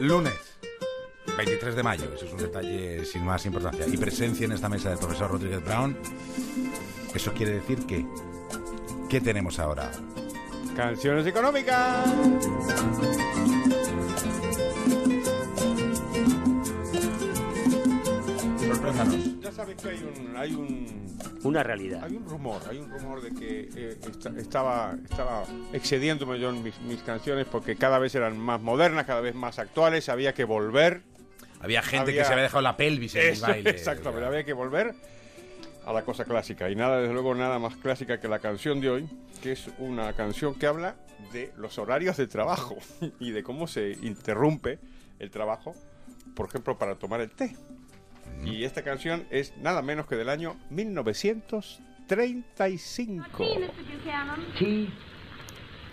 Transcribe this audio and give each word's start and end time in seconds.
lunes 0.00 0.34
23 1.36 1.76
de 1.76 1.82
mayo, 1.82 2.04
eso 2.14 2.24
es 2.24 2.32
un 2.32 2.38
detalle 2.38 3.04
sin 3.04 3.24
más 3.24 3.46
importancia. 3.46 3.86
Y 3.86 3.96
presencia 3.96 4.44
en 4.44 4.52
esta 4.52 4.68
mesa 4.68 4.90
del 4.90 4.98
profesor 4.98 5.30
Rodríguez 5.30 5.64
Brown. 5.64 5.96
Eso 7.14 7.32
quiere 7.32 7.52
decir 7.52 7.86
que. 7.86 8.04
¿Qué 9.08 9.20
tenemos 9.20 9.58
ahora? 9.58 9.90
Canciones 10.76 11.26
económicas. 11.26 12.08
Sorpréndanos. 18.68 19.40
Ya 19.40 19.52
sabes 19.52 19.76
que 19.76 19.88
hay 19.88 20.02
un, 20.02 20.36
hay 20.36 20.52
un, 20.54 21.16
Una 21.42 21.62
realidad. 21.62 22.04
hay 22.04 22.16
un 22.16 22.28
rumor, 22.28 22.60
hay 22.68 22.78
un 22.78 22.90
rumor 22.90 23.22
de 23.22 23.30
que 23.34 23.68
eh, 23.74 23.98
esta- 24.08 24.30
estaba, 24.38 24.94
estaba 25.08 25.44
excediéndome 25.72 26.38
yo 26.38 26.50
en 26.50 26.62
mis, 26.62 26.78
mis 26.82 27.02
canciones 27.02 27.46
porque 27.50 27.76
cada 27.76 27.98
vez 27.98 28.14
eran 28.14 28.38
más 28.38 28.60
modernas, 28.60 29.06
cada 29.06 29.20
vez 29.20 29.34
más 29.34 29.58
actuales, 29.58 30.08
había 30.08 30.34
que 30.34 30.44
volver. 30.44 31.02
Había 31.60 31.82
gente 31.82 32.10
Había- 32.10 32.22
que 32.22 32.26
se 32.26 32.32
había 32.32 32.44
dejado 32.44 32.62
la 32.62 32.76
pelvis 32.76 33.14
en 33.14 33.22
el 33.22 33.28
Eso, 33.28 33.46
baile. 33.46 33.70
exacto, 33.70 34.12
pero 34.12 34.26
había 34.26 34.44
que 34.44 34.52
volver 34.52 34.94
a 35.86 35.92
la 35.92 36.02
cosa 36.02 36.24
clásica. 36.24 36.68
Y 36.70 36.76
nada, 36.76 37.00
desde 37.00 37.14
luego, 37.14 37.34
nada 37.34 37.58
más 37.58 37.74
clásica 37.76 38.20
que 38.20 38.28
la 38.28 38.38
canción 38.38 38.80
de 38.80 38.90
hoy, 38.90 39.08
que 39.42 39.52
es 39.52 39.68
una 39.78 40.12
canción 40.12 40.54
que 40.54 40.66
habla 40.66 40.96
de 41.32 41.52
los 41.56 41.78
horarios 41.78 42.16
de 42.16 42.26
trabajo 42.26 42.76
y 43.18 43.30
de 43.32 43.42
cómo 43.42 43.66
se 43.66 43.92
interrumpe 44.02 44.78
el 45.18 45.30
trabajo, 45.30 45.74
por 46.36 46.46
ejemplo, 46.48 46.76
para 46.78 46.94
tomar 46.96 47.20
el 47.22 47.30
té. 47.30 47.56
Y 48.44 48.64
esta 48.64 48.82
canción 48.82 49.26
es 49.30 49.56
nada 49.58 49.82
menos 49.82 50.06
que 50.06 50.16
del 50.16 50.28
año 50.28 50.56
1935. 50.70 53.36
Tea, 53.36 53.58
Mr. 53.58 53.70
Buchanan. 53.92 54.44
Tea? 54.58 54.88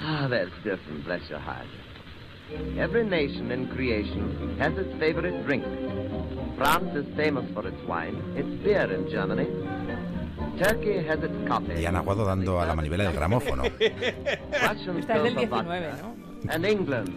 Ah, 0.00 0.28
that's 0.28 0.52
different, 0.62 1.04
bless 1.04 1.28
your 1.28 1.40
heart. 1.40 1.66
Every 2.78 3.04
nation 3.04 3.50
in 3.50 3.66
creation 3.68 4.56
has 4.60 4.72
its 4.78 4.92
favorite 5.00 5.44
drink. 5.44 5.64
France 6.56 6.94
is 6.94 7.04
famous 7.16 7.44
for 7.52 7.66
its 7.66 7.82
wine, 7.88 8.22
its 8.36 8.48
beer 8.62 8.88
in 8.92 9.08
Germany. 9.10 9.48
Turkey 10.62 11.02
has 11.04 11.18
its 11.24 11.34
coffee. 11.48 11.80
Y 11.80 11.86
han 11.86 11.96
aguado 11.96 12.24
dando 12.24 12.60
a 12.60 12.66
la 12.66 12.74
manivela 12.74 13.02
del 13.04 13.14
gramófono. 13.14 13.64
Russian 13.64 14.98
Esta 14.98 15.16
es 15.16 15.22
del 15.24 15.34
fills 15.34 15.48
for 15.48 15.64
19, 15.64 15.88
vodka. 15.88 16.02
¿no? 16.02 16.14
And 16.52 16.64
England. 16.64 17.08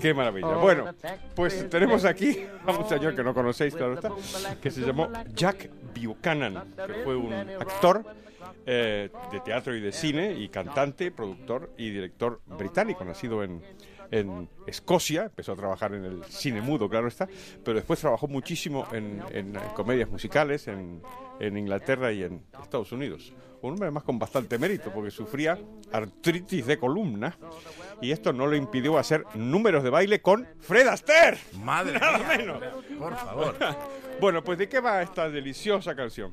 ¡Qué 0.00 0.14
maravilla! 0.14 0.56
Bueno, 0.56 0.94
pues 1.34 1.68
tenemos 1.68 2.04
aquí 2.04 2.46
a 2.66 2.72
un 2.72 2.88
señor 2.88 3.14
que 3.14 3.22
no 3.22 3.34
conocéis, 3.34 3.74
claro 3.74 3.94
está, 3.94 4.10
que 4.60 4.70
se 4.70 4.80
llamó 4.80 5.08
Jack 5.34 5.70
Buchanan, 5.94 6.64
que 6.86 6.94
fue 7.04 7.16
un 7.16 7.32
actor 7.32 8.04
eh, 8.66 9.10
de 9.32 9.40
teatro 9.40 9.74
y 9.76 9.80
de 9.80 9.92
cine 9.92 10.32
y 10.32 10.48
cantante, 10.48 11.10
productor 11.10 11.72
y 11.76 11.90
director 11.90 12.40
británico, 12.46 13.04
nacido 13.04 13.42
en, 13.42 13.62
en 14.10 14.48
Escocia, 14.66 15.24
empezó 15.24 15.52
a 15.52 15.56
trabajar 15.56 15.94
en 15.94 16.04
el 16.04 16.24
cine 16.24 16.60
mudo, 16.60 16.88
claro 16.88 17.08
está, 17.08 17.28
pero 17.64 17.76
después 17.76 18.00
trabajó 18.00 18.28
muchísimo 18.28 18.86
en, 18.92 19.22
en 19.32 19.52
comedias 19.74 20.08
musicales 20.08 20.68
en, 20.68 21.02
en 21.40 21.56
Inglaterra 21.56 22.12
y 22.12 22.22
en 22.22 22.42
Estados 22.62 22.92
Unidos. 22.92 23.32
Un 23.62 23.72
hombre 23.72 23.86
además 23.86 24.04
con 24.04 24.18
bastante 24.18 24.58
mérito, 24.58 24.92
porque 24.92 25.10
sufría 25.10 25.58
artritis 25.90 26.66
de 26.66 26.78
columna 26.78 27.36
y 28.02 28.12
esto 28.12 28.32
no 28.32 28.46
le 28.46 28.58
impidió 28.58 28.98
hacer 28.98 29.24
números 29.34 29.82
de 29.82 29.90
baile 29.90 30.20
con 30.20 30.46
Fred 30.60 30.86
Astaire. 30.86 31.38
Madre 31.64 31.98
Nada 31.98 32.18
mía. 32.18 32.36
menos. 32.36 32.62
Por 32.98 33.16
favor. 33.16 33.56
Bueno, 34.18 34.42
pues 34.42 34.56
¿de 34.56 34.66
qué 34.66 34.80
va 34.80 35.02
esta 35.02 35.28
deliciosa 35.28 35.94
canción? 35.94 36.32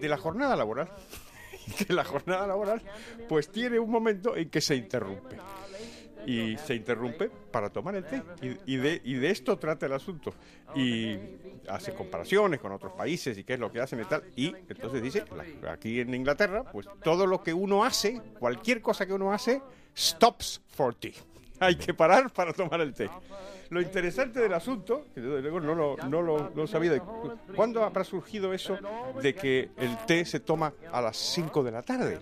De 0.00 0.08
la 0.08 0.16
jornada 0.16 0.56
laboral. 0.56 0.88
Que 1.86 1.92
la 1.92 2.04
jornada 2.04 2.48
laboral 2.48 2.82
pues 3.28 3.48
tiene 3.48 3.78
un 3.78 3.90
momento 3.90 4.36
en 4.36 4.50
que 4.50 4.60
se 4.60 4.74
interrumpe. 4.74 5.36
Y 6.26 6.56
se 6.56 6.74
interrumpe 6.74 7.30
para 7.30 7.70
tomar 7.70 7.94
el 7.94 8.04
té. 8.04 8.22
Y, 8.66 8.76
de, 8.76 9.00
y 9.04 9.14
de 9.14 9.30
esto 9.30 9.56
trata 9.56 9.86
el 9.86 9.92
asunto. 9.92 10.34
Y 10.74 11.16
hace 11.68 11.94
comparaciones 11.94 12.60
con 12.60 12.72
otros 12.72 12.92
países 12.92 13.38
y 13.38 13.44
qué 13.44 13.54
es 13.54 13.60
lo 13.60 13.70
que 13.70 13.80
hacen 13.80 14.00
y 14.00 14.04
tal. 14.04 14.24
Y 14.36 14.54
entonces 14.68 15.02
dice, 15.02 15.24
aquí 15.68 16.00
en 16.00 16.14
Inglaterra, 16.14 16.64
pues 16.64 16.88
todo 17.02 17.26
lo 17.26 17.42
que 17.42 17.54
uno 17.54 17.84
hace, 17.84 18.20
cualquier 18.38 18.82
cosa 18.82 19.06
que 19.06 19.14
uno 19.14 19.32
hace, 19.32 19.62
stops 19.96 20.60
for 20.66 20.94
tea. 20.94 21.14
Hay 21.62 21.76
que 21.76 21.94
parar 21.94 22.32
para 22.32 22.52
tomar 22.52 22.80
el 22.80 22.94
té. 22.94 23.10
Lo 23.68 23.80
interesante 23.80 24.40
del 24.40 24.52
asunto, 24.54 25.06
que 25.14 25.20
desde 25.20 25.42
luego 25.42 25.60
no 25.60 25.74
lo, 25.74 25.96
no 26.08 26.22
lo, 26.22 26.50
no 26.50 26.66
sabía, 26.66 26.98
¿cuándo 27.54 27.84
habrá 27.84 28.02
surgido 28.02 28.52
eso 28.52 28.76
de 29.22 29.34
que 29.34 29.70
el 29.76 29.96
té 30.06 30.24
se 30.24 30.40
toma 30.40 30.72
a 30.90 31.00
las 31.00 31.16
5 31.16 31.62
de 31.62 31.70
la 31.70 31.82
tarde? 31.82 32.18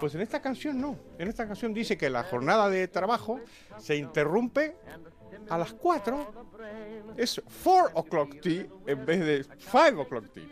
Pues 0.00 0.14
en 0.14 0.22
esta 0.22 0.40
canción 0.40 0.80
no. 0.80 0.96
En 1.18 1.28
esta 1.28 1.46
canción 1.46 1.74
dice 1.74 1.98
que 1.98 2.08
la 2.08 2.22
jornada 2.22 2.70
de 2.70 2.88
trabajo 2.88 3.40
se 3.78 3.96
interrumpe 3.96 4.76
a 5.50 5.58
las 5.58 5.74
4. 5.74 6.46
Es 7.16 7.42
4 7.64 7.90
o'clock 7.94 8.40
tea 8.40 8.66
en 8.86 9.04
vez 9.04 9.20
de 9.20 9.44
5 9.58 10.00
o'clock 10.00 10.32
tea. 10.32 10.46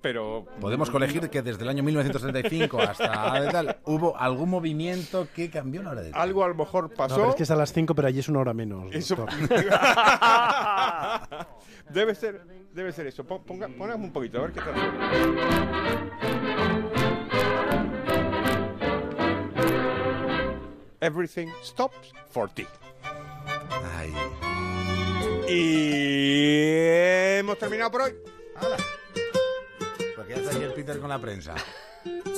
Pero 0.00 0.46
Podemos 0.60 0.90
colegir 0.90 1.28
que 1.28 1.42
desde 1.42 1.62
el 1.64 1.68
año 1.70 1.82
1935 1.82 2.80
hasta 2.80 3.50
tal, 3.52 3.78
hubo 3.84 4.16
algún 4.16 4.48
movimiento 4.50 5.26
que 5.34 5.50
cambió 5.50 5.82
la 5.82 5.90
hora 5.90 6.02
de 6.02 6.12
algo 6.12 6.44
a 6.44 6.48
lo 6.48 6.54
mejor 6.54 6.90
No, 6.90 6.94
pasó. 6.96 7.16
pero 7.16 7.30
es 7.30 7.34
que 7.34 7.42
es 7.42 7.50
a 7.50 7.56
las 7.56 7.72
5, 7.72 7.94
pero 7.94 8.06
allí 8.08 8.20
es 8.20 8.28
una 8.28 8.38
hora 8.40 8.54
menos. 8.54 8.94
Eso 8.94 9.26
debe 11.90 12.14
ser, 12.14 12.42
debe 12.72 12.92
ser 12.92 13.06
eso. 13.08 13.24
Pon- 13.24 13.42
Ponga, 13.44 13.66
póngame 13.68 14.04
un 14.04 14.12
poquito, 14.12 14.38
a 14.38 14.42
ver 14.42 14.52
qué 14.52 14.60
tal. 14.60 14.74
Everything 21.00 21.48
stops 21.62 22.12
for 22.30 22.48
tea. 22.48 22.66
Ay. 23.96 24.12
Y 25.48 27.38
hemos 27.38 27.56
terminado 27.58 27.90
por 27.90 28.02
hoy. 28.02 28.14
Porque 30.18 30.34
ya 30.34 30.40
está 30.40 30.50
aquí 30.50 30.64
el 30.64 30.72
Peter 30.72 30.98
con 30.98 31.08
la 31.10 31.20
prensa. 31.20 31.54